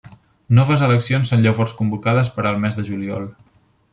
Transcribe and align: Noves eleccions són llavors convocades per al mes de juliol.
Noves 0.59 0.81
eleccions 0.85 1.33
són 1.33 1.43
llavors 1.43 1.77
convocades 1.83 2.33
per 2.39 2.47
al 2.53 2.59
mes 2.65 2.79
de 2.79 2.89
juliol. 2.91 3.31